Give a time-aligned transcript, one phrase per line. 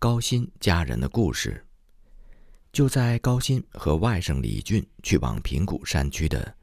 [0.00, 1.66] 高鑫家人的故事。
[2.72, 6.56] 就在高鑫和外甥李俊去往平谷山区的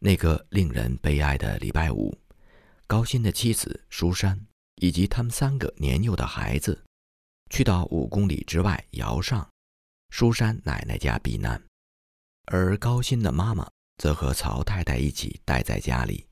[0.00, 2.12] 那个令人悲哀的礼拜五，
[2.88, 4.44] 高鑫的妻子舒山
[4.76, 6.82] 以及他们三个年幼的孩子，
[7.50, 9.48] 去到五公里之外瑶上
[10.08, 11.62] 舒山奶奶家避难，
[12.46, 16.26] 而高鑫的妈妈则和曹太太一起待在家里。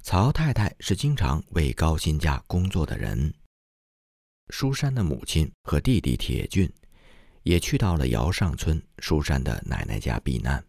[0.00, 3.34] 曹太太是经常为高鑫家工作的人。
[4.50, 6.72] 舒山的母亲和弟弟铁俊
[7.42, 10.64] 也去到了姚上村舒山的奶奶家避难。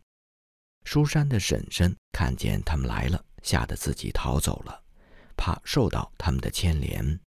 [0.84, 4.84] 舒山的婶婶看见他们来了，吓得自己逃走了，
[5.36, 7.20] 怕受到他们的牵连。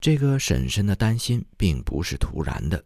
[0.00, 2.84] 这个婶婶的担心并不是突然的，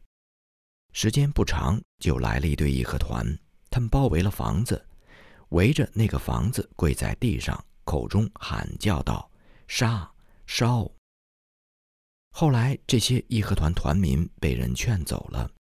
[0.93, 3.27] 时间不长就来了一队义和团，
[3.69, 4.87] 他们包围了房子，
[5.49, 7.63] 围着那个房子跪在地上。
[7.85, 9.29] 口中喊叫道
[9.67, 10.09] ：“杀！
[10.47, 10.89] 烧！”
[12.41, 15.53] 后来，这些义和团团民被人劝走了，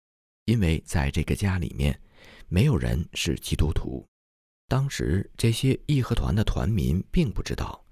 [0.46, 2.00] 因为在这个家里面，
[2.48, 4.08] 没有人是基督徒。
[4.70, 7.86] 当时，这些义和团的团民并不知道，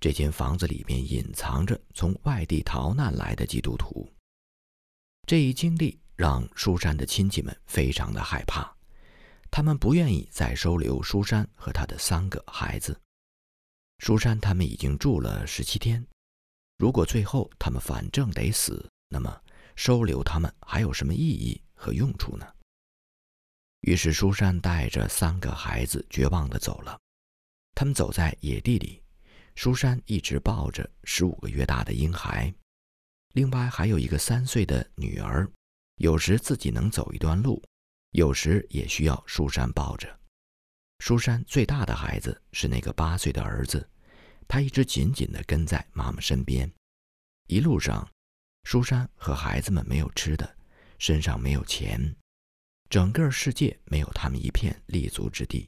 [0.00, 4.12] 这间房子里面隐藏着从外地逃难来的基督徒。
[5.24, 8.68] 这一经历让舒山的亲戚们非常的害怕，
[9.52, 13.00] 他们不愿意再收留舒山和他的三个孩子。
[13.98, 16.04] 舒山他们已经住了十七天，
[16.78, 19.42] 如果最后他们反正得死，那么
[19.76, 22.46] 收留他们还有什么意义和用处呢？
[23.80, 26.98] 于是舒山带着三个孩子绝望地走了。
[27.74, 29.02] 他们走在野地里，
[29.54, 32.52] 舒山一直抱着十五个月大的婴孩，
[33.34, 35.50] 另外还有一个三岁的女儿，
[35.96, 37.62] 有时自己能走一段路，
[38.10, 40.18] 有时也需要舒山抱着。
[41.00, 43.88] 舒山最大的孩子是那个八岁的儿子。
[44.52, 46.70] 他一直紧紧地跟在妈妈身边，
[47.46, 48.06] 一路上，
[48.64, 50.58] 舒山和孩子们没有吃的，
[50.98, 52.14] 身上没有钱，
[52.90, 55.66] 整个世界没有他们一片立足之地。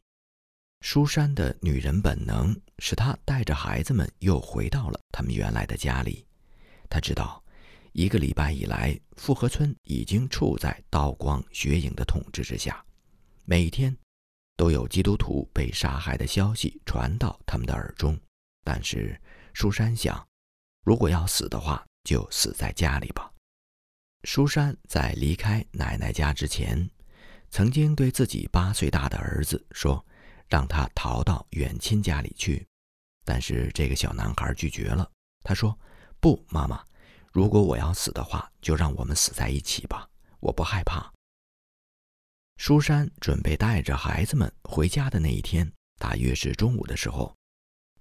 [0.82, 6.26] 舒山的女人本能使她带着孩子们又回到了他们原来的家里。
[6.90, 7.42] 她知道，
[7.92, 12.84] 一个礼拜以来，富河村已经处在刀光血影的统治之下，
[13.46, 13.96] 每天
[14.58, 18.20] 都有基督徒被杀害的消息传到他们的耳中。
[18.64, 19.20] 但是，
[19.52, 20.26] 舒山想，
[20.82, 23.30] 如果要死的话，就死在家里吧。
[24.24, 26.90] 舒山在离开奶奶家之前，
[27.50, 30.04] 曾经对自己八岁大的儿子说，
[30.48, 32.66] 让他逃到远亲家里去。
[33.22, 35.10] 但是这个小男孩拒绝了。
[35.42, 35.78] 他说
[36.20, 36.82] ：“不，妈妈，
[37.32, 40.08] 如果我要死的话，就让我们死在一起吧，
[40.40, 41.12] 我不害怕。”
[42.56, 47.34] 舒山准备带着孩子们回家的那一天，大约是中午的时候。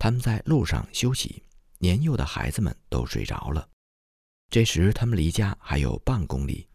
[0.03, 1.41] 他们在路上休息，
[1.77, 3.69] 年幼的孩子们都睡着了。
[4.49, 6.67] 这时，他们离家还有半公里。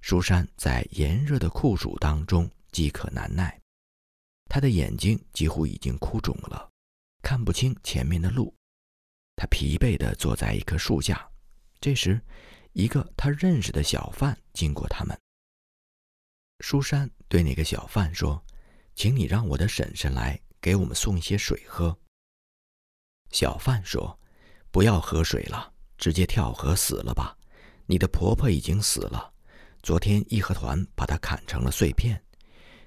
[0.00, 3.60] 舒山在炎热的酷暑当中饥渴难耐，
[4.48, 6.66] 他的眼睛几乎已经哭肿了，
[7.22, 8.54] 看不清前面的路。
[9.36, 11.30] 他疲惫地坐在一棵树下。
[11.78, 12.18] 这时，
[12.72, 15.14] 一个他认识的小贩经过他们。
[16.60, 18.42] 舒山对那个小贩说
[18.96, 21.94] ：“请你让我的婶婶来给我们送一些水喝。”
[23.32, 24.16] 小贩说
[24.70, 27.36] ：“不要喝水了，直接跳河死了吧。
[27.86, 29.32] 你的婆婆已经死了，
[29.82, 32.22] 昨天义和团把她砍成了碎片。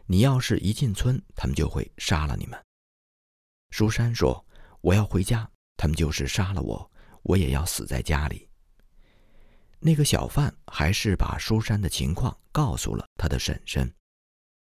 [0.06, 2.64] 你要是一进村，他们就会杀了你们。”
[3.72, 4.46] 舒山说
[4.82, 6.92] ：“我要回家，他们就是杀了我，
[7.24, 8.48] 我也要死在家里。”
[9.80, 13.94] 那个小贩还是把舒山的情况告诉了他的婶婶，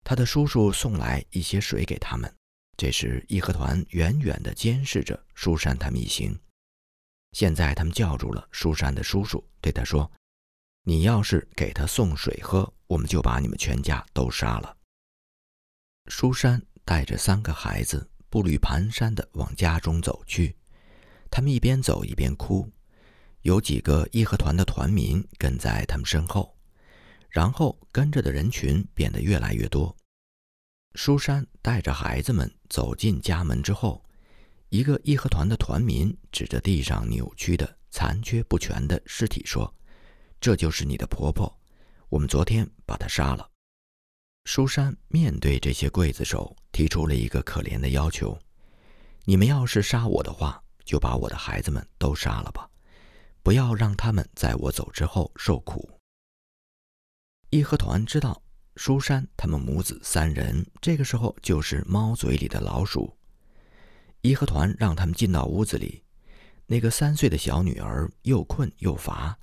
[0.04, 2.32] 他的叔叔送来一些水给他们。
[2.76, 6.38] 这时，义和团远远地监视着舒山他们一行。
[7.32, 10.10] 现在，他们叫住了舒山的叔叔，对他说
[10.84, 14.76] ：“你要是给他送水喝，我们就把你们全家都杀了。”
[16.10, 20.56] 舒山带着三个孩子步履蹒跚地往家中走去，
[21.30, 22.70] 他们一边走一边哭。
[23.42, 26.56] 有几个义和团的团民跟在他们身后，
[27.28, 29.94] 然后跟着的人群变得越来越多。
[30.94, 34.05] 舒山带着孩子们走进家门之后，
[34.69, 39.75] 一个义和团的团民指着地上扭曲的、残缺不全的尸体说
[40.41, 41.52] ：“这就是你的婆婆，
[42.08, 43.50] 我们昨天把她杀了。”
[44.46, 48.38] 舒山面对这些刽子手提出了一个可怜的要求
[49.26, 52.70] ：“你们要是杀我的话，就把我的孩子们都杀了吧，
[53.43, 55.90] 不要让他们在我走之后受苦。”
[57.50, 58.44] 义和团知道。
[58.76, 63.17] 舒山他们母子三人，这个时候就是猫嘴里的老鼠。
[64.21, 66.03] 义和团让他们进到屋子里，
[66.67, 69.38] 那个三岁的小女儿又困又乏，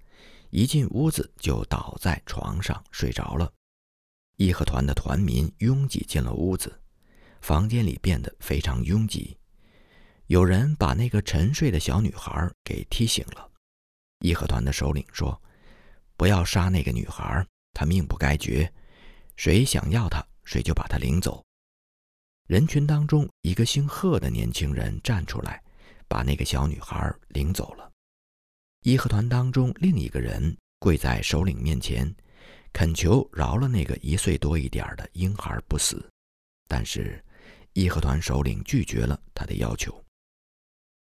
[0.49, 3.51] 一进屋子就倒在床上睡着了。
[4.37, 6.81] 义和团的团民拥挤进了屋子，
[7.41, 9.37] 房间里变得非常拥挤。
[10.27, 13.49] 有人把那个沉睡的小女孩给踢醒了。
[14.19, 15.41] 义和团的首领说
[16.17, 18.71] ：“不要杀那个女孩，她命不该绝。
[19.41, 21.43] 谁想要她，谁就把她领走。”
[22.45, 25.59] 人群当中，一个姓贺的年轻人站出来，
[26.07, 27.91] 把那个小女孩领走了。
[28.81, 32.15] 义和团当中另一个人跪在首领面前，
[32.71, 36.07] 恳求饶了那个一岁多一点的婴孩不死，
[36.67, 37.19] 但是
[37.73, 39.91] 义和团首领拒绝了他的要求。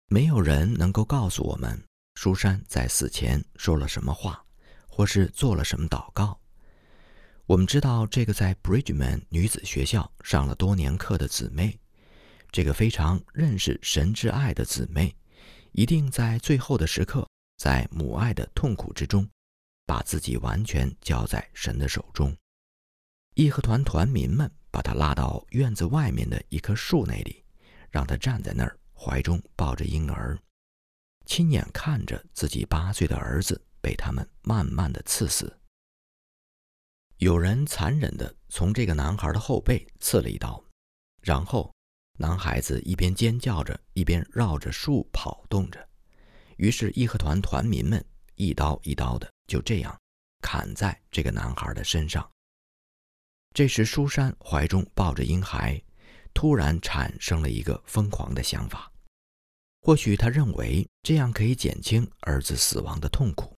[0.06, 1.78] 没有人能够告诉我们
[2.14, 4.43] 舒珊在死前说了什么话，
[4.88, 6.40] 或是做了什么祷告。
[7.52, 11.78] 我们知道这个在 Bridgeman 女子学校上了多年课的姊妹，
[12.50, 15.14] 这个非常认识神之爱的姊妹，
[15.72, 17.28] 一定在最后的时刻。
[17.58, 19.28] 在母爱的痛苦之中，
[19.84, 22.34] 把自己完全交在神的手中。
[23.34, 27.44] 义和团团民们把她拉到院子外面的一棵树那里，
[27.90, 30.38] 让她站在那儿，怀中抱着婴儿，
[31.26, 35.54] 亲眼看着自己八岁的儿子被他们慢慢的刺死。
[37.23, 40.61] 有人残忍地从这个男孩的后背刺了一刀，
[41.21, 41.73] 然后
[42.19, 45.89] 男孩子一边尖叫着，一边绕着树跑动着。
[46.57, 48.05] 于是义和团团民们
[48.35, 49.97] 一刀一刀的就这样
[50.41, 52.29] 砍在这个男孩的身上。
[53.55, 55.81] 这时，舒珊怀中抱着婴孩，
[56.35, 58.91] 突然产生了一个疯狂的想法。
[59.83, 63.51] 或许他认为这样可以减轻儿子死亡的痛苦。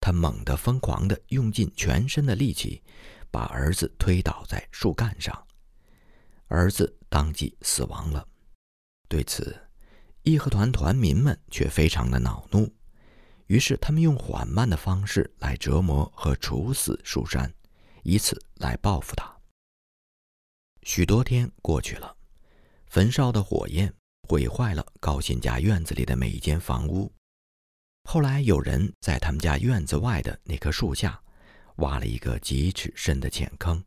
[0.00, 2.82] 他猛地、疯狂地用尽全身的力气，
[3.30, 5.46] 把儿子推倒在树干上，
[6.46, 8.26] 儿子当即死亡了。
[9.08, 9.58] 对此，
[10.22, 12.72] 义和团团民们却非常的恼怒，
[13.46, 17.52] 于是他们用缓慢的方式来折磨和处死树山，
[18.02, 19.36] 以此来报复他。
[20.82, 22.16] 许多天过去了，
[22.86, 23.92] 焚烧的火焰
[24.28, 27.12] 毁坏了高新家院子里的每一间房屋。
[28.10, 31.20] 后来有人在他们家院子外的那棵树下，
[31.76, 33.84] 挖了一个几尺深的浅坑，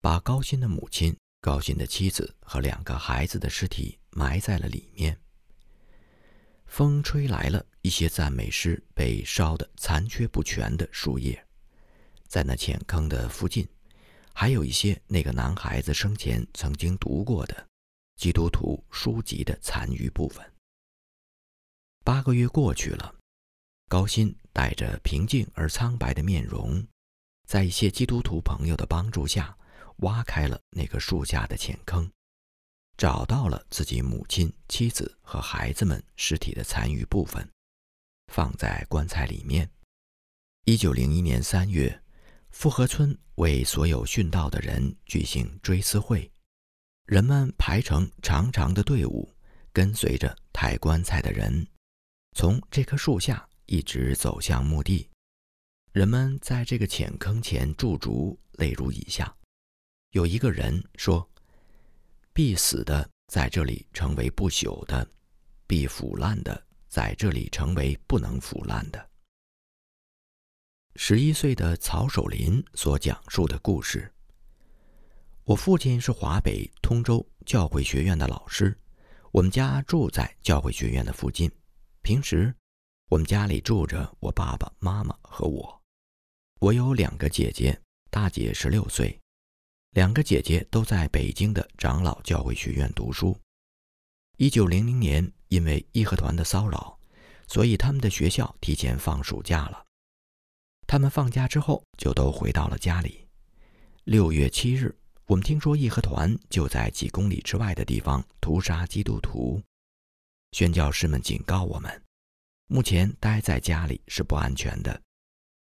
[0.00, 5.18] 把高新的母亲、高新的妻子和两个孩子的尸体埋在了里面。
[6.66, 11.44] 风吹来了一些赞美诗，被烧得残缺不全的树叶，
[12.28, 13.66] 在那浅坑的附近，
[14.32, 17.66] 还有一些那个男孩子生前曾经读过的
[18.14, 20.48] 基督徒书籍的残余部分。
[22.04, 23.16] 八个月过去了，
[23.88, 26.86] 高鑫带着平静而苍白的面容，
[27.46, 29.56] 在一些基督徒朋友的帮助下，
[29.98, 32.08] 挖开了那个树下的浅坑。
[32.98, 37.48] 找到了自己母亲、妻子和孩子们尸体的残余部分，
[38.30, 39.70] 放在棺材里面。
[40.64, 42.02] 一九零一年三月，
[42.50, 46.30] 富河村为所有殉道的人举行追思会，
[47.06, 49.32] 人们排成长长的队伍，
[49.72, 51.66] 跟随着抬棺材的人，
[52.36, 55.08] 从这棵树下一直走向墓地。
[55.92, 59.34] 人们在这个浅坑前驻足，泪如雨下。
[60.10, 61.26] 有一个人说。
[62.30, 65.04] 必死的在这里成为不朽的，
[65.66, 69.10] 必腐烂的在这里成为不能腐烂的。
[70.94, 74.08] 十一岁的曹守林所讲述的故事。
[75.42, 78.78] 我父亲是华北通州教会学院的老师，
[79.32, 81.50] 我们家住在教会学院的附近。
[82.02, 82.54] 平时，
[83.10, 85.82] 我们家里住着我爸爸妈妈和我。
[86.60, 89.18] 我有两个姐姐，大姐十六岁。
[89.92, 93.34] 两个姐姐都在北京的长老教会学院读书。
[94.36, 96.98] 一九零零年，因为义和团的骚扰，
[97.46, 99.86] 所以他们的学校提前放暑假了。
[100.86, 103.26] 他们放假之后就都回到了家里。
[104.04, 109.62] 六月七日，我们听说义和团就在几公里之外的地方屠杀基督徒。
[110.52, 112.02] 宣教师们警告我们，
[112.70, 115.00] 目前待在家里是不安全的。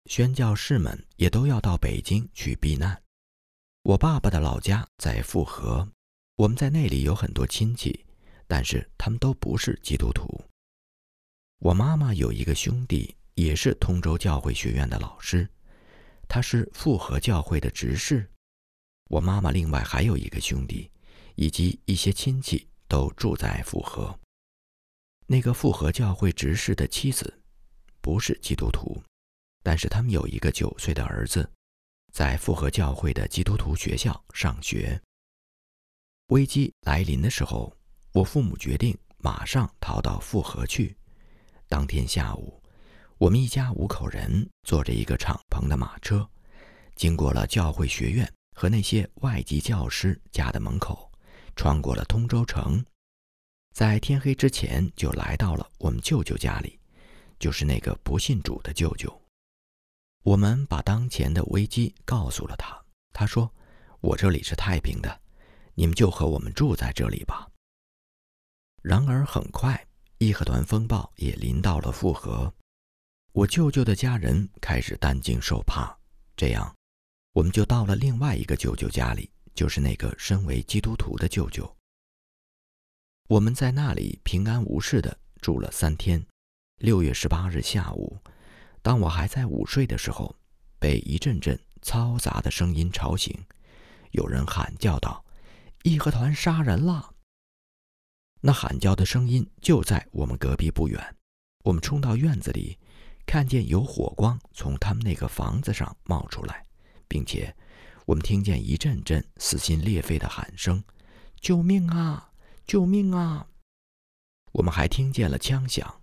[0.05, 3.01] 宣教士们也都要到北京去避难。
[3.81, 5.85] 我爸爸的老家在富河，
[6.37, 8.05] 我们在那里有很多亲戚，
[8.47, 10.45] 但是他们都不是基督徒。
[11.59, 15.49] 我妈妈有一个兄弟，也是通州教会学院的老师，
[16.29, 18.31] 他是富河教会的执事。
[19.09, 20.89] 我妈妈另外还有一个兄弟，
[21.35, 24.17] 以及一些亲戚都住在富河。
[25.27, 27.41] 那个复合教会执事的妻子
[28.01, 29.01] 不是基督徒，
[29.63, 31.49] 但是他们有一个九岁的儿子。
[32.11, 35.01] 在复合教会的基督徒学校上学。
[36.27, 37.75] 危机来临的时候，
[38.11, 40.95] 我父母决定马上逃到复合去。
[41.67, 42.61] 当天下午，
[43.17, 46.29] 我们一家五口人坐着一个敞篷的马车，
[46.95, 51.11] 经过了教会学院和那些外籍教师家的门口，
[51.55, 52.85] 穿过了通州城，
[53.73, 56.79] 在天黑之前就来到了我们舅舅家里，
[57.39, 59.11] 就是那个不信主的舅舅。
[60.21, 62.79] 我们把当前的危机告诉了他，
[63.11, 63.51] 他说
[63.99, 65.19] ：“我这里是太平的，
[65.73, 67.49] 你们就和我们住在这里吧。”
[68.83, 69.83] 然而很快，
[70.19, 72.53] 义和团风暴也临到了复河。
[73.31, 75.97] 我舅舅的家人开始担惊受怕，
[76.37, 76.71] 这样，
[77.31, 81.75] 我们就到了另外一个舅舅家里，就是那个身为基督徒的舅舅。
[83.33, 86.23] 我们在那里平安无事的住了三天。
[86.77, 88.19] 六月十八日下午，
[88.83, 90.35] 当我还在午睡的时候，
[90.77, 93.35] 被一阵阵嘈杂的声音吵醒，
[94.11, 95.25] 有人喊叫道
[95.81, 97.15] ：“义和团杀人了！”
[98.41, 101.15] 那喊叫的声音就在我们隔壁不远。
[101.63, 102.77] 我们冲到院子里。
[103.25, 106.65] 看见有火光从他们那个房子上冒出来，
[107.07, 107.55] 并且
[108.05, 110.83] 我们听见一阵阵撕心裂肺的喊声
[111.39, 112.29] ：“救命啊！
[112.65, 113.47] 救命啊！”
[114.53, 116.01] 我们还听见了枪响。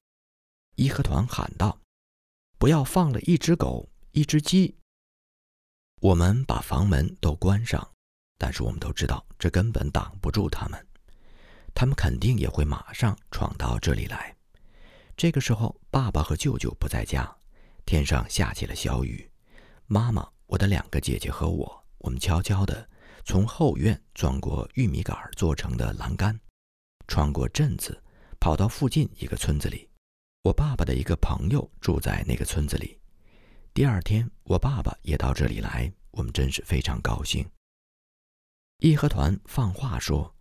[0.77, 1.79] 义和团喊道
[2.59, 4.77] ：“不要放了一只狗，一只鸡。”
[6.01, 7.93] 我们把房门都关上，
[8.39, 10.87] 但是我们都知道这根本挡不住他们，
[11.75, 14.35] 他们肯定也会马上闯到这里来。
[15.17, 17.37] 这个时候，爸爸和舅舅不在家，
[17.85, 19.31] 天上下起了小雨。
[19.87, 22.89] 妈妈、我的两个姐姐和我，我们悄悄地
[23.25, 26.41] 从后院钻过玉米杆做成的栏杆，
[27.11, 28.01] 穿过镇子，
[28.39, 29.89] 跑到附近一个村子里。
[30.45, 32.97] 我爸爸的一个朋友住在那个村子里。
[33.75, 37.45] 第二天，我爸爸也到这里来，我们真是非常高兴。
[38.79, 40.33] 义和团放话说。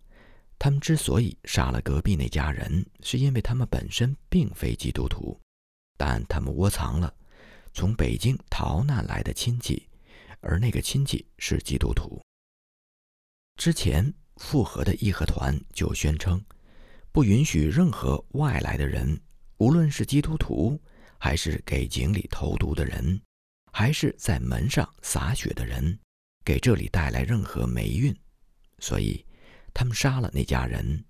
[0.59, 5.39] 他们之所以杀了隔壁那家人，是因为他们本身并非基督徒，
[5.97, 7.15] 但他们窝藏了
[7.73, 9.87] 从北京逃难来的亲戚，
[10.41, 12.21] 而那个亲戚是基督徒。
[13.55, 16.43] 之前复合的义和团就宣称，
[17.11, 19.19] 不允许任何外来的人，
[19.57, 20.79] 无论是基督徒，
[21.17, 23.21] 还是给井里投毒的人，
[23.71, 25.99] 还是在门上洒血的人，
[26.43, 28.15] 给这里带来任何霉运，
[28.79, 29.25] 所以。
[29.71, 31.05] 他们杀了那家人，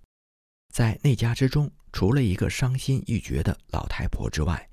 [0.72, 4.70] 在那家之中，除了一个伤心欲绝的老太婆之外，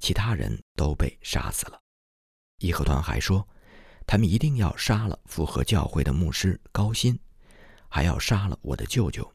[0.00, 1.80] 其他人都被杀死了。
[2.58, 3.48] 义和团还说，
[4.06, 7.18] 他们一定要杀了符合教会的牧师高薪，
[7.88, 9.32] 还要杀了我的舅舅，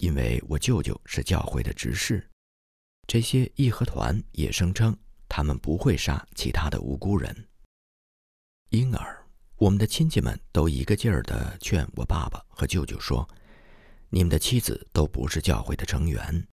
[0.00, 2.26] 因为我舅舅是教会的执事。
[3.06, 4.96] 这些义和团也声称，
[5.28, 7.48] 他们不会杀其他的无辜人，
[8.70, 9.26] 因而
[9.56, 13.28] 我们的亲戚们都一个劲儿地劝我爸爸和舅舅说。
[14.08, 16.44] 你们的妻子都不是教会的成员，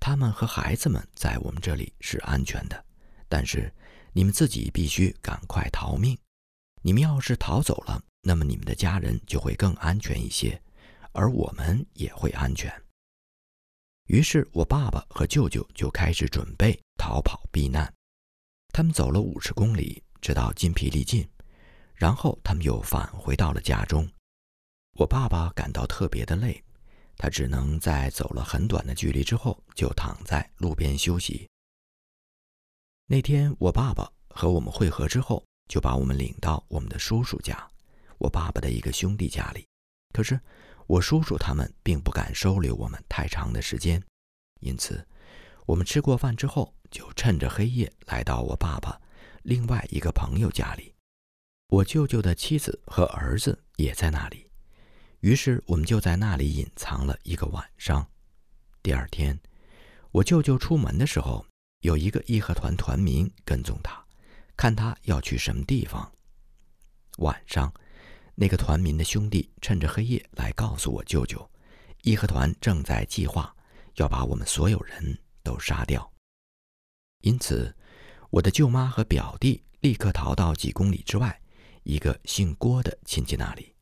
[0.00, 2.84] 他们和孩子们在我们这里是安全的，
[3.28, 3.72] 但是
[4.12, 6.18] 你们自己必须赶快逃命。
[6.82, 10.60] 你们要是逃走了，那么你们的家人就会更安全一些，
[11.12, 12.70] 而我们也会安全。
[14.06, 17.92] 于是我爸爸和舅舅就开始准备逃跑避难。
[18.72, 21.28] 他们走了五十公里，直到筋疲力尽，
[21.94, 24.08] 然后他们又返回到了家中。
[24.92, 26.62] 我爸爸感到特别的累。
[27.18, 31.48] 他只能在走了很短的距离之后，就躺在路边休息。
[33.06, 37.66] 那天，我爸爸和我们会合之后，就把我们领到我们的叔叔家，
[38.18, 39.66] 我爸爸的一个兄弟家里。
[40.12, 40.38] 可是，
[40.86, 44.02] 我叔叔他们并不敢收留我们太长的时间，
[44.60, 45.06] 因此，
[45.66, 49.00] 我们吃过饭之后，就趁着黑夜来到我爸爸
[49.42, 50.94] 另外一个朋友家里。
[51.68, 54.46] 我舅舅的妻子和儿子也在那里。
[55.20, 58.06] 于是我们就在那里隐藏了一个晚上。
[58.82, 59.36] 第二天，
[60.12, 61.44] 我舅舅出门的时候，
[61.80, 64.04] 有一个义和团团民跟踪他，
[64.56, 66.12] 看他要去什么地方。
[67.18, 67.72] 晚上，
[68.38, 71.50] 那个团民的兄弟趁着黑夜来告诉我舅舅，
[72.02, 73.56] 义和团正在计划
[73.94, 76.12] 要把我们所有人都杀掉。
[77.22, 77.74] 因此，
[78.28, 81.40] 我的舅妈和表弟立刻逃到几公里之外
[81.82, 83.74] 一个姓郭的亲戚那里。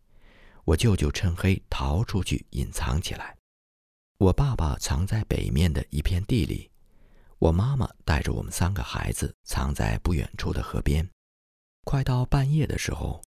[0.64, 3.36] 我舅舅趁黑逃出去，隐藏起来。
[4.18, 6.70] 我爸爸藏在北面的一片地里，
[7.40, 11.10] 我妈妈带着我们三个孩子藏在不远处的河边。
[11.82, 13.20] 快到半夜的时候，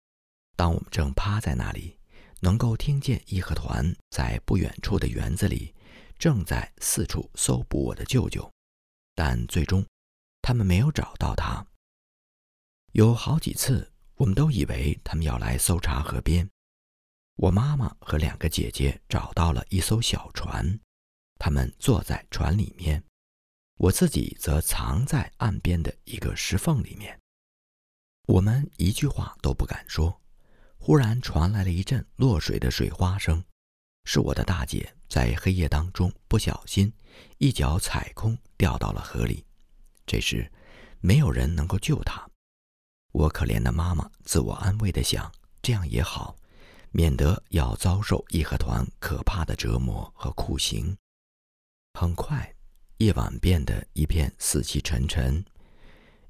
[0.58, 1.96] 当我们正趴在那里，
[2.42, 5.74] 能够听见义和团在不远处的园子里
[6.18, 8.52] 正在四处搜捕我的舅舅，
[9.14, 9.86] 但最终
[10.42, 11.66] 他们没有找到他。
[12.94, 16.50] 有好几次，我们都以为他们要来搜查河边。
[17.36, 20.80] 我妈妈和两个姐姐找到了一艘小船，
[21.38, 23.04] 他们坐在船里面。
[23.78, 27.20] 我自己则藏在岸边的一个石缝里面。
[28.24, 30.20] 我们一句话都不敢说。
[30.78, 33.44] 忽然传来了一阵落水的水花声，
[34.06, 36.92] 是我的大姐在黑夜当中不小心
[37.38, 39.46] 一脚踩空掉到了河里。
[40.06, 40.50] 这时，
[41.02, 42.26] 没有人能够救她。
[43.12, 45.30] 我可怜的妈妈自我安慰地想：
[45.62, 46.38] 这样也好，
[46.92, 50.96] 免得要遭受义和团可怕的折磨和酷刑。
[51.96, 52.56] 很快，
[52.98, 55.44] 夜晚变得一片死气沉沉。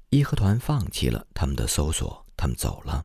[0.08, 3.04] 义和团放弃了他们的搜索，他们走了。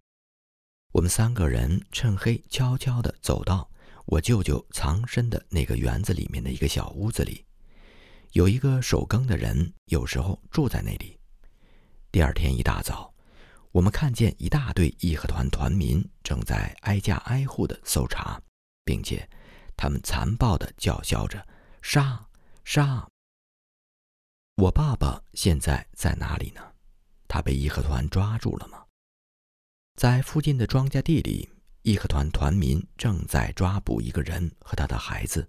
[0.94, 3.68] 我们三个人趁黑悄悄地走到
[4.06, 7.44] 我舅舅藏身的那个园子里面的一个小屋子里，
[8.34, 11.20] 有一个守更的人，有时候住在那里。
[12.12, 13.12] 第二天一大早，
[13.72, 18.40] 我们看见一大队义和团团民正在挨家挨户地搜查，
[18.86, 19.28] 并且
[19.76, 21.44] 他们残暴地叫嚣着
[21.82, 22.24] “杀
[22.64, 23.10] 杀”。
[24.58, 26.62] 我爸爸现在在哪里呢？
[27.28, 28.84] 他被义和团抓住了吗？
[29.96, 31.50] 在附近的庄稼地里，
[31.84, 35.48] 义和团团民正在抓捕一个人和他的孩子。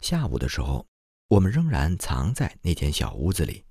[0.00, 0.84] 下午的时候，
[1.28, 3.64] 我们仍然藏在那间小屋子里。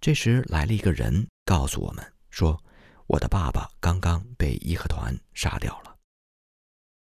[0.00, 2.62] 这时来了一个人，告诉我们说
[3.06, 5.96] ：“我的爸爸刚刚被义和团杀掉了。”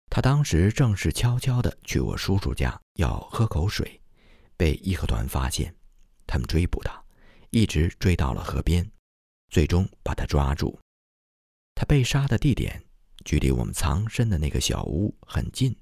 [0.09, 4.01] 他当时正是悄悄地去我叔叔家要喝口水，
[4.57, 5.75] 被义和团发现，
[6.25, 6.99] 他们追捕他，
[7.51, 8.89] 一直追到了河边，
[9.49, 10.79] 最终把他抓住。
[11.79, 12.83] 他被杀的地点
[13.23, 15.73] 距离我们藏身的那个小屋很近，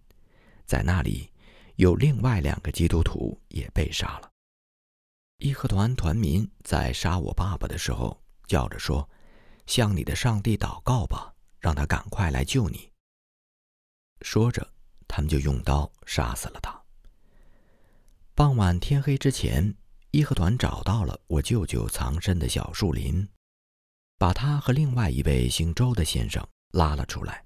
[0.64, 1.32] 在那里
[1.78, 4.32] 有另外两个基督徒也被杀了。
[5.40, 9.10] 义和团团民在杀我爸爸的时候叫着说
[9.66, 12.92] ：“向你的上帝祷告吧，让他赶快来救你。”
[14.22, 14.72] 说着，
[15.08, 16.80] 他们就用刀杀死了他。
[18.36, 19.74] 傍晚天黑之前，
[20.12, 23.28] 义和团找到了我舅舅藏身的小树林。
[24.18, 27.46] 把他和另外一位姓周的先生拉了出来，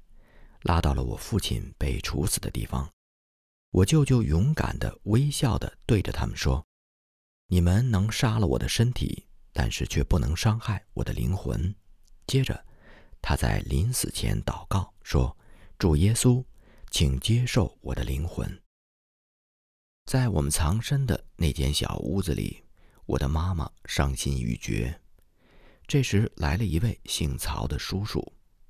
[0.61, 2.89] 拉到了我父亲被处死的地方。
[3.71, 6.65] 我舅舅勇敢地、微笑地对着他们说
[7.47, 11.75] ：“你们能杀了我的身体，但是却不能伤害我的灵魂。”
[12.25, 12.65] 接着，
[13.21, 15.35] 他在临死前祷告说
[15.77, 16.43] ：“主耶稣，
[16.89, 18.61] 请接受我的灵魂。”
[20.07, 22.63] 在我们藏身的那间小屋子里，
[23.05, 25.00] 我的妈妈伤心欲绝。
[25.91, 28.25] 这时来了一位姓曹的叔叔，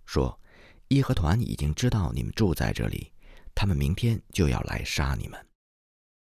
[0.07, 0.41] 说
[0.89, 3.13] ：“义和团已经知道你们住在这里，
[3.53, 5.39] 他们明天就要来杀你们。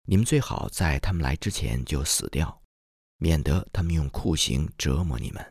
[0.03, 2.61] 你们最好在他们来之前就死掉，
[3.19, 5.41] 免得他们用酷刑折磨你们，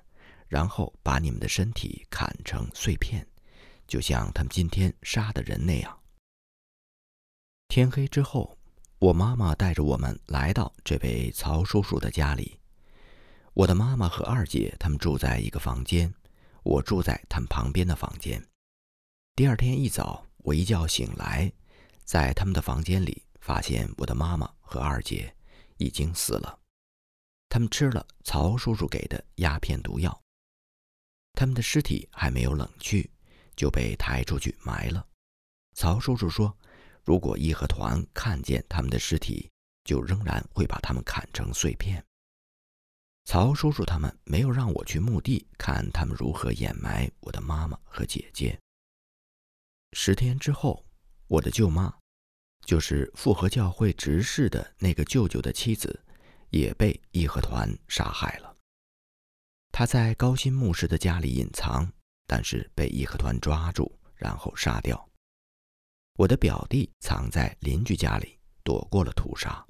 [0.46, 3.26] 然后把你们的身体砍成碎片，
[3.86, 6.00] 就像他们今天杀的人那样。”
[7.68, 8.58] 天黑之后，
[8.98, 12.59] 我妈妈带着我们来到这位曹叔叔的家里。
[13.52, 16.12] 我的妈妈和二姐他们住在一个房间，
[16.62, 18.42] 我住在他们旁边的房间。
[19.34, 21.52] 第二天一早，我一觉醒来，
[22.04, 25.34] 在他们的房间里发现我的妈妈和二姐
[25.78, 26.58] 已经死了，
[27.48, 30.18] 他们吃了曹叔叔给的鸦片毒药，
[31.32, 33.04] 他们的尸体还没有冷却，
[33.56, 35.04] 就被抬出去埋了。
[35.74, 36.56] 曹叔叔说，
[37.04, 39.50] 如果义和团看见他们的尸体，
[39.84, 42.04] 就仍然会把他们砍成碎片。
[43.32, 48.58] 曹叔叔他们没有让我去墓地看他们如何掩埋我的妈妈和姐姐。
[49.92, 50.84] 十天之后，
[51.28, 51.96] 我的舅妈，
[52.66, 56.04] 就是复合教会执事的那个舅舅的妻子，
[56.48, 58.52] 也被义和团杀害了。
[59.70, 61.88] 他在高新牧师的家里隐藏，
[62.26, 65.08] 但是被义和团抓住，然后杀掉。
[66.14, 69.64] 我的表弟藏在邻居家里，躲过了屠杀。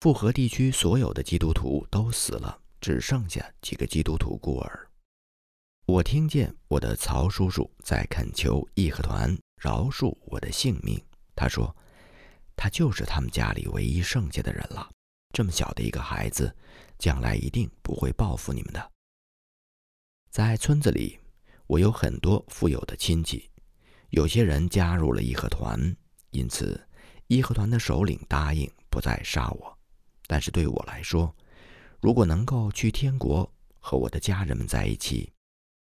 [0.00, 4.88] 复合地区所有的基督徒都死了，只剩下几个基督徒孤儿。
[5.86, 11.02] 我听见我的曹叔叔在恳求义和团饶恕我的性命。
[11.34, 11.74] 他说
[12.54, 14.88] ：“他就是他们家里唯一剩下的人了。
[15.32, 16.54] 这么小的一个孩子，
[16.96, 18.92] 将来一定不会报复你们的。”
[20.30, 21.18] 在村子里，
[21.66, 23.50] 我有很多富有的亲戚，
[24.10, 25.96] 有些人加入了义和团，
[26.30, 26.80] 因此
[27.26, 29.77] 义和团的首领答应不再杀我。
[30.28, 31.34] 但是对我来说，
[32.00, 35.32] 如果能够去天国和我的家人们在一起，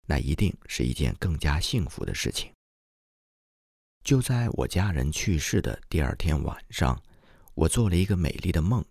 [0.07, 2.53] 那一定是一件更加幸福的事情。
[4.03, 7.01] 就在我家人去世的第二天晚上，
[7.55, 8.83] 我做了一个美丽的梦，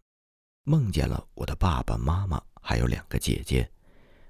[0.66, 3.70] 梦见了我的爸爸妈妈还有两个姐姐，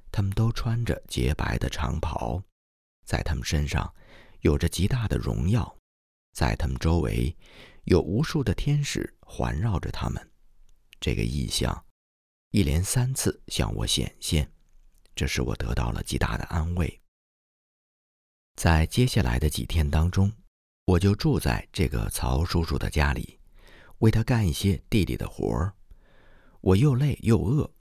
[0.09, 2.41] 他们都穿着洁白的长袍，
[3.05, 3.93] 在他们身上
[4.39, 5.77] 有着极大的荣耀，
[6.31, 7.35] 在他们周围
[7.83, 10.28] 有无数的天使环绕着他们。
[10.99, 11.85] 这个意象
[12.51, 14.51] 一连三次向我显现，
[15.15, 17.01] 这使我得到了极大的安慰。
[18.55, 20.31] 在接下来的几天当中，
[20.85, 23.39] 我就住在这个曹叔叔的家里，
[23.99, 25.73] 为他干一些地里的活儿。
[26.61, 27.71] 我又累又饿。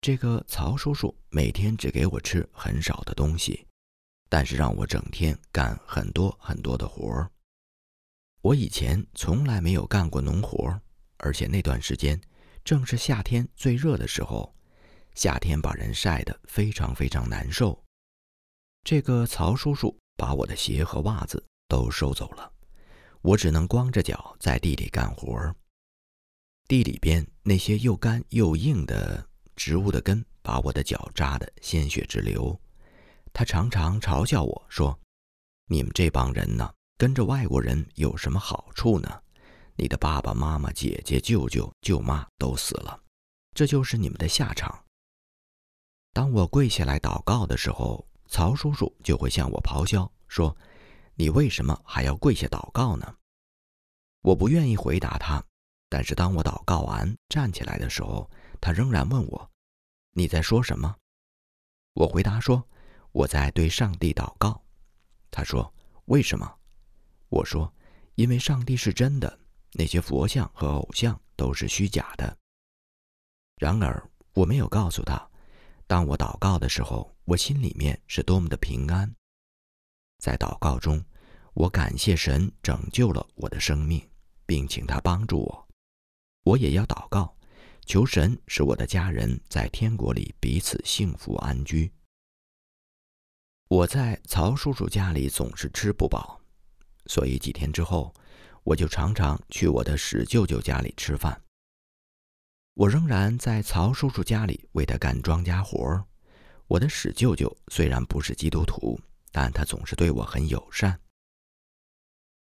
[0.00, 3.66] 这个曹叔叔每天只给我吃很少的东西，
[4.28, 7.30] 但是让我整天干很多很多的活儿。
[8.42, 10.80] 我以前从来没有干过农活儿，
[11.20, 12.20] 而且那段时间
[12.64, 14.54] 正是夏天最热的时候，
[15.14, 17.82] 夏天把人晒得非常非常难受。
[18.84, 22.50] 这个曹叔叔把我的鞋和袜子都收走了，
[23.20, 25.54] 我只能光着脚在地里干活儿。
[26.66, 32.58] 地里边那些又干又硬的植物的根，把我的脚扎得鲜血直流。
[33.32, 34.98] 他常常嘲笑我说
[35.66, 39.22] ：“你们这帮人呢，跟着外国人有什么好处呢？
[39.80, 43.02] 你的爸爸妈妈、姐姐、舅舅、舅妈都死了，
[43.54, 44.84] 这就是你们的下场。”
[46.12, 50.54] 当我跪下来祷告的时候，曹叔叔就会向我咆哮说
[51.16, 53.16] ：“你为什么还要跪下祷告呢？”
[54.20, 55.42] 我不愿意回答他，
[55.88, 59.50] 但是当我祷告完站起来的时候，他仍然问我
[60.12, 60.94] ：“你在说什么？”
[61.94, 62.62] 我回答说
[63.12, 64.62] ：“我在对上帝祷告。”
[65.32, 65.72] 他说
[66.04, 66.54] ：“为什么？”
[67.30, 67.72] 我说
[68.16, 69.39] ：“因为上帝是真的，
[69.72, 72.36] 那些佛像和偶像都是虚假的。”
[73.56, 75.28] 然而我没有告诉他。
[75.86, 79.12] 当我祷告的时候，我心里面是多么的平安。
[80.18, 81.04] 在祷告中，
[81.52, 84.00] 我感谢神拯救了我的生命，
[84.46, 85.68] 并请他帮助我。
[86.44, 87.36] 我也要祷告，
[87.86, 91.92] 求神使我的家人在天国里彼此幸福安居。
[93.66, 96.40] 我在曹叔叔家里总是吃不饱，
[97.06, 98.14] 所以几天之后，
[98.62, 101.42] 我就常常去我的史舅舅家里吃饭。
[102.74, 106.04] 我仍然在曹叔叔家里为他干庄稼活儿。
[106.66, 108.98] 我的史舅舅虽然不是基督徒，
[109.32, 110.98] 但他总是对我很友善。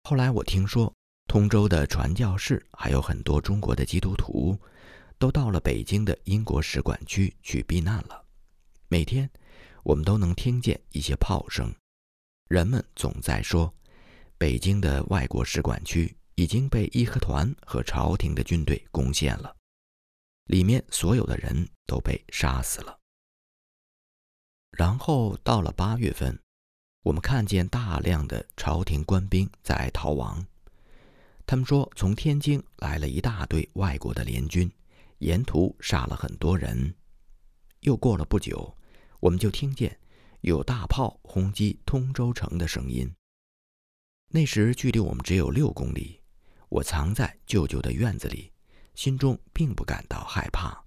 [0.05, 0.93] 后来我听说，
[1.29, 4.59] 通州的传教士还有很多中国的基督徒，
[5.19, 8.25] 都到了北京的英国使馆区去避难了。
[8.89, 9.29] 每天，
[9.83, 11.71] 我们都能听见一些炮声，
[12.49, 13.73] 人们总在说，
[14.39, 19.57] 北京的外国使馆区已经被义和团和朝廷的军队攻陷了。
[20.45, 22.99] 里面所有的人都被杀死了。
[24.71, 26.39] 然后到了八月份，
[27.03, 30.45] 我们看见大量的朝廷官兵在逃亡。
[31.47, 34.71] 他们说，从天津来了一大队外国的联军，
[35.19, 36.95] 沿途杀了很多人。
[37.81, 38.77] 又过了不久，
[39.21, 39.99] 我们就听见
[40.43, 43.11] 有大炮轰击通州城的声音。
[44.29, 46.21] 那时距离我们只有六公里，
[46.69, 48.53] 我藏在舅舅的院子里。
[48.97, 50.83] 心中并不感到害怕。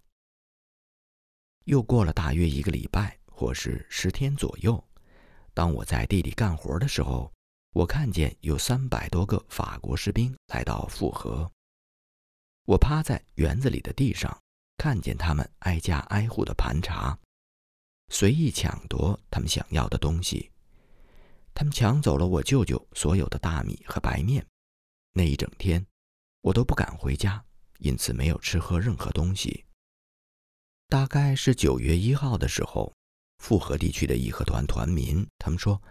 [1.66, 4.84] 又过了大约一个礼拜，或是十天左右，
[5.54, 7.32] 当我在地里干活的时候，
[7.72, 11.52] 我看见有三百多个法国士兵来到富河。
[12.66, 14.36] 我趴在园子里的地上，
[14.78, 17.16] 看见他们挨家挨户的盘查，
[18.12, 20.50] 随意抢夺他们想要的东西。
[21.60, 24.48] 他们抢走了我舅舅所有的大米和白面。
[25.12, 25.86] 那一整天，
[26.40, 27.44] 我都不敢回家。
[27.80, 29.66] 因此没有吃喝任何东西。
[30.88, 32.94] 大概是九月一号的时候，
[33.40, 35.82] 富河地区的义和团团民他们说，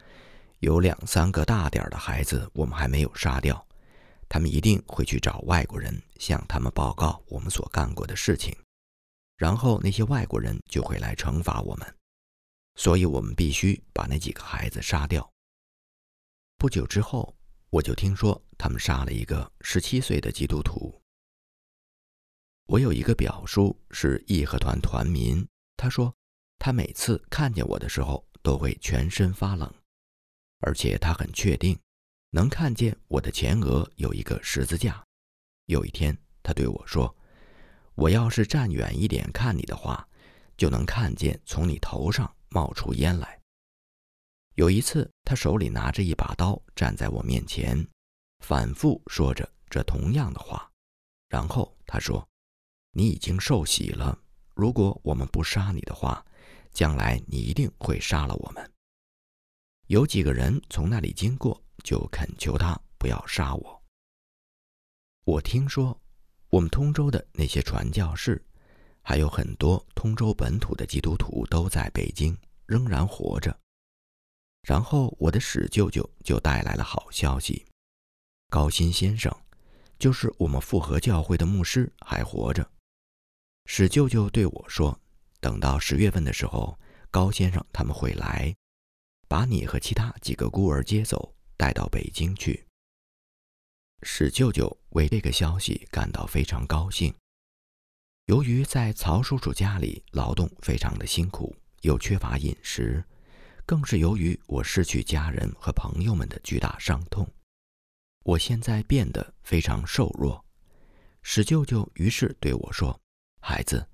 [0.61, 3.62] 有两三个大点的孩子我们还没有杀掉，
[4.26, 8.57] 他们一定会去找外国人向他们报告我们所干过的事情，
[9.37, 11.94] 然后那些外国人就会来惩罚我们，
[12.76, 15.31] 所以我们必须把那几个孩子杀掉。
[16.61, 17.37] 不久之后，
[17.71, 21.01] 我就听说他们杀了一个十七岁的基督徒。
[22.66, 26.12] 我有一个表叔是义和团团民，他说，
[26.59, 29.73] 他每次看见我的时候都会全身发冷，
[30.59, 31.79] 而且他很确定
[32.31, 35.07] 能看见我的前额有一个十字架。
[35.66, 37.16] 有一天，他对我说
[37.94, 40.09] ：“我要是站远一点看你的话，
[40.57, 43.40] 就能看见从你头上冒出烟来。”
[44.59, 47.87] 有一次，他手里拿着一把刀站在我面前，
[48.40, 50.68] 反复说着这同样的话，
[51.29, 52.29] 然后他说。
[52.90, 54.18] 你已经受洗了。
[54.55, 56.25] 如果我们不杀你的话，
[56.73, 58.73] 将来你一定会杀了我们。
[59.87, 63.83] 有几个人从那里经过，就恳求他不要杀我。
[65.25, 65.97] 我听说，
[66.49, 68.44] 我们通州的那些传教士，
[69.03, 73.57] 还有很多通州本土的基督徒都在北京仍然活着。
[74.68, 77.64] 然后我的史舅舅就带来了好消息：
[78.50, 79.35] 高新先生，
[79.98, 82.70] 就是我们复合教会的牧师，还活着。
[83.64, 85.00] 史舅舅对我说
[85.40, 86.78] ：“等到十月份的时候，
[87.11, 88.54] 高先生他们会来，
[89.26, 92.66] 把你和其他几个孤儿接走，带到北京去。”
[94.04, 97.14] 史舅舅为这个消息感到非常高兴。
[98.26, 103.02] 由于在曹叔叔家里劳动非常的辛苦，又缺乏饮食，
[103.68, 107.31] 更是由于我失去家人和朋友们的巨大伤痛，
[108.24, 110.42] 我现在变得非常瘦弱。
[111.20, 112.98] 史舅舅于是对我说
[113.42, 113.87] ：“孩子，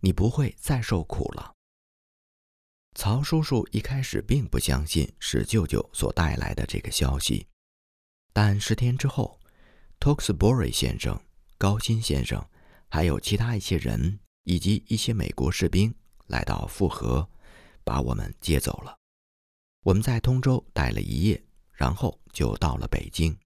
[0.00, 1.54] 你不会再受苦了。”
[2.98, 7.46] 曹叔叔一开始并不相信史舅舅所带来的这个消息，
[8.32, 9.38] 但十天之后
[10.00, 11.16] ，Toxbury 先生、
[11.56, 12.44] 高新先生。
[12.88, 15.94] 还有其他一些人以及一些美国士兵
[16.26, 17.30] 来到复合，
[17.84, 18.98] 把我们接走了。
[19.82, 23.36] 我们在通州待了一夜，然后就到了北京。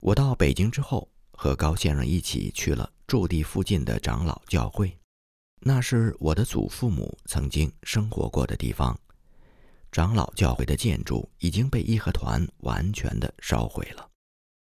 [0.00, 4.98] 我到北京之后，和高先生一起去了驻地附近的长老教会，
[5.60, 8.98] 那是我的祖父母曾经生活过的地方。
[9.90, 14.10] 长老教会的建筑已经被义和团完全的烧毁了，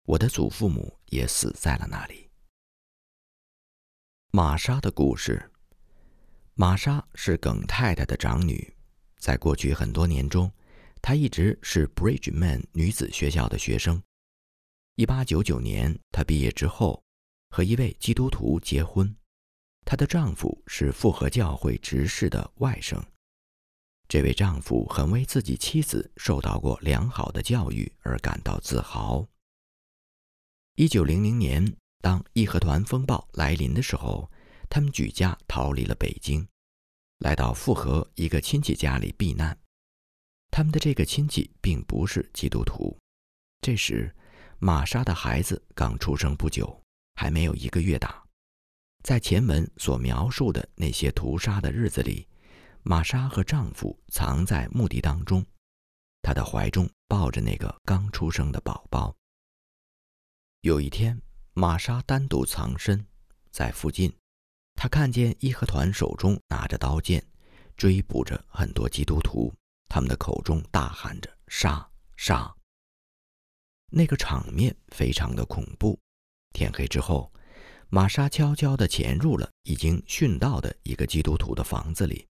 [0.05, 2.29] 我的祖父母也死在了那里。
[4.33, 5.53] 玛莎的故事。
[6.55, 8.77] 玛莎是耿太太的长女，
[9.19, 10.51] 在过去很多年中，
[11.03, 14.03] 她一直是 Bridgeman 女子学校的学生。
[14.97, 17.03] 1899年，她毕业之后，
[17.51, 19.15] 和一位基督徒结婚。
[19.85, 23.03] 她的丈夫是复合教会执事的外甥。
[24.09, 29.27] 这位丈夫很为自己妻子受到过良好的教育而感到自豪。
[30.77, 31.77] 1900年。
[32.01, 34.31] 当义和团风暴来临的时候，
[34.71, 36.47] 他们举家逃离了北京，
[37.19, 39.59] 来到富河一个亲戚家里避难。
[40.51, 42.97] 他们的这个亲戚并不是基督徒。
[43.61, 44.15] 这时，
[44.59, 46.83] 玛莎的孩子刚出生不久，
[47.15, 48.23] 还没有一个月大。
[49.03, 52.27] 在前文所描述的那些屠杀的日子里，
[52.83, 55.45] 玛莎和丈夫藏在墓地当中，
[56.23, 59.15] 她的怀中抱着那个刚出生的宝宝。
[60.63, 61.21] 有一天。
[61.55, 63.05] 玛莎单独藏身
[63.51, 64.15] 在附近，
[64.81, 67.21] 她看见义和团手中拿着刀剑，
[67.77, 69.53] 追捕着很多基督徒，
[69.89, 71.85] 他们的口中大喊着“杀
[72.17, 72.55] 杀”。
[73.91, 75.99] 那个场面非常的恐怖。
[76.55, 77.33] 天黑之后，
[77.89, 82.25] 玛莎悄悄地潜入了已经殉道的一个基督徒的房子里，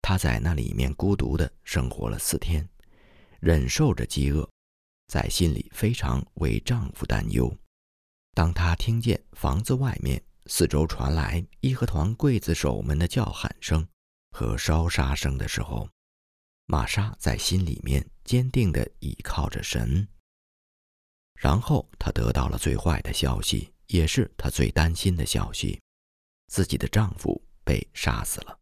[0.00, 2.66] 她在那里面孤独地生活了四天，
[3.40, 4.48] 忍受着饥饿，
[5.08, 7.54] 在心里非常为丈夫担忧。
[8.32, 13.86] 当她听见房子外面四周传来义和团刽子手们的叫喊声
[14.30, 15.88] 和烧杀声的时候，
[16.64, 20.08] 玛莎在心里面坚定地倚靠着神。
[21.34, 25.80] 然后她得到了最坏的消息，也是她最担心的消息：
[26.46, 28.58] 自己的丈夫被杀死了。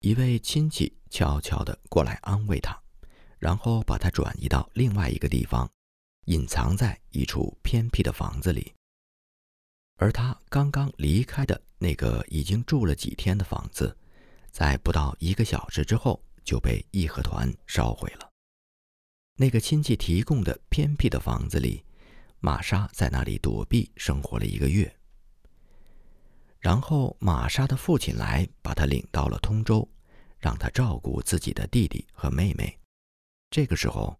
[0.00, 2.78] 一位亲戚悄悄地过来安慰她，
[3.38, 5.68] 然后把她转移到另外一个地方。
[6.26, 8.74] 隐藏在一处偏僻的房子里，
[9.98, 13.94] 而他刚刚离开的那个已经住了几天的房子，
[14.50, 18.30] 在不到一个小时之后就被义和团烧毁了。
[19.36, 21.84] 那个亲戚提供的偏僻的房子里，
[22.40, 24.90] 玛莎在那里躲避生活了一个月。
[26.58, 29.88] 然后玛莎的父亲来把她领到了通州，
[30.38, 32.78] 让她照顾自己的弟弟和妹妹。
[33.50, 34.18] 这个时候。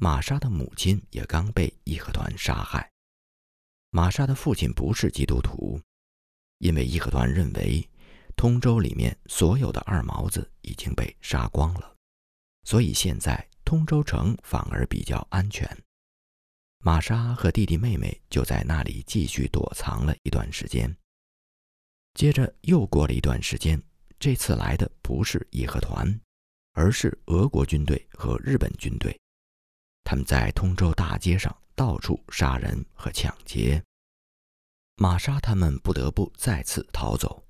[0.00, 2.88] 玛莎的母亲也刚被义和团杀害。
[3.90, 5.80] 玛莎的父亲不是基督徒，
[6.58, 7.88] 因为义和团认为
[8.36, 11.96] 通州里面所有的二毛子已经被杀光了，
[12.64, 15.66] 所以现在通州城反而比较安全。
[16.80, 20.94] 玛莎和弟弟妹妹就在那里继续躲藏了一段时间。
[22.14, 23.82] 接着又过了一段时间，
[24.20, 26.20] 这次来的不是义和团，
[26.72, 29.18] 而是俄国军队和日本军队。
[30.04, 33.80] 他们在通州大街上到处杀人和抢劫，
[34.96, 37.46] 玛莎他们不得不再次逃走。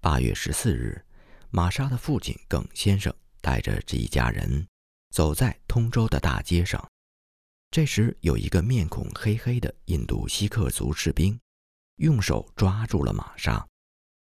[0.00, 1.06] 八月十四日，
[1.50, 4.66] 玛莎的父亲耿先生带着这一家人
[5.10, 6.84] 走在通州的大街上。
[7.70, 11.38] 这时，有一个面孔黑黑的印度锡克族士兵
[11.98, 13.64] 用手抓住了玛莎，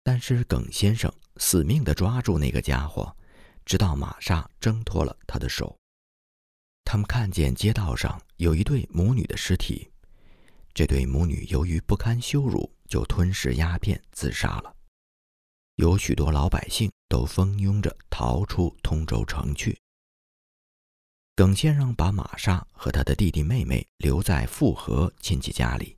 [0.05, 3.17] 但是耿先生死命地抓住那个家伙，
[3.65, 5.80] 直到玛莎挣脱了他的手。
[6.93, 9.89] 他们看见街道上有一对母女的尸体，
[10.75, 14.75] 这对母女由于不堪羞辱，就吞食鸦片自杀了。
[15.77, 19.79] 有许多老百姓都蜂拥着逃出通州城去。
[21.37, 25.97] 耿先生把玛莎和他的弟弟妹妹留在富河亲戚家里。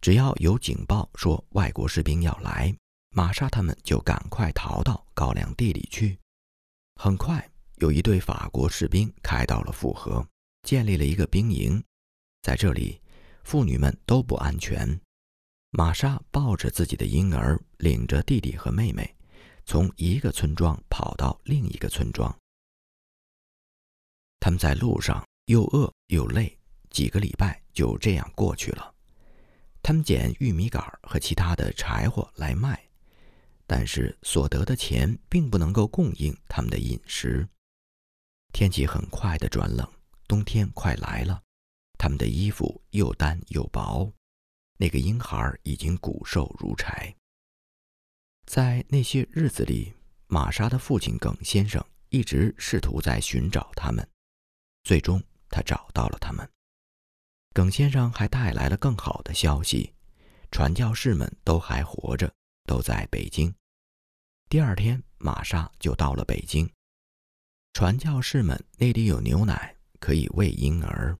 [0.00, 2.72] 只要有警报说外国士兵要来，
[3.08, 6.16] 玛莎他们就赶快逃到高粱地里去。
[6.94, 7.50] 很快，
[7.80, 10.26] 有一队法国士兵开到了富河，
[10.64, 11.82] 建立了一个兵营。
[12.42, 13.00] 在这里，
[13.42, 15.00] 妇女们都不安全。
[15.70, 19.16] 玛莎抱着自己的婴儿，领着弟弟和妹妹，
[19.64, 22.34] 从一个村庄跑到另一个村庄。
[24.40, 26.58] 他们在路上又饿又累，
[26.90, 28.94] 几个礼拜就这样过去了。
[29.82, 32.78] 他们捡玉米杆和其他的柴火来卖，
[33.66, 37.48] 但是所得的钱并不能够供应他们的饮食。
[38.52, 39.88] 天气很快的转冷，
[40.26, 41.42] 冬天快来了。
[41.98, 44.12] 他们的衣服又单又薄，
[44.78, 47.14] 那个婴孩已经骨瘦如柴。
[48.46, 49.92] 在那些日子里，
[50.26, 54.08] 玛莎的父亲耿先生一直试图在寻找他们，
[54.82, 56.48] 最终他找到了他们。
[57.52, 59.92] 耿先生还带来了更好的消息：
[60.50, 62.32] 传教士们都还活着，
[62.64, 63.54] 都在北京。
[64.48, 66.68] 第二天，玛莎就到了北京。
[67.72, 71.16] 传教士们那里有牛奶，可以喂婴儿。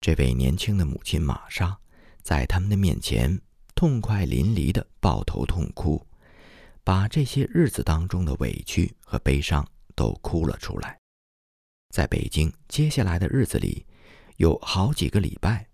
[0.00, 1.76] 这位年轻的母亲玛莎，
[2.22, 3.38] 在他们的面前
[3.74, 6.06] 痛快淋漓地抱头痛哭，
[6.84, 10.98] 把这些日子当中的委屈和悲伤都哭了出来。
[11.90, 13.84] 在北京接下来的日子里，
[14.36, 15.66] 有好几个礼拜，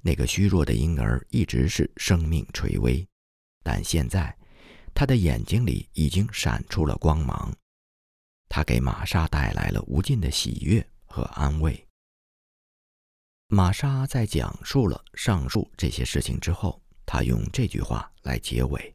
[0.00, 3.06] 那个虚弱的婴儿一直是生命垂危，
[3.62, 4.34] 但现在，
[4.94, 7.54] 他的眼睛里已经闪出了光芒，
[8.54, 11.88] 他给玛莎带来了无尽的喜悦和安慰。
[13.48, 18.94] 玛莎在讲述了上述这些事情之后，她用这句话来结尾：“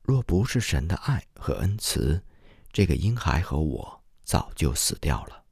[0.00, 2.22] 若不是神的爱和恩慈，
[2.70, 5.44] 这个婴孩和我早就死掉了。”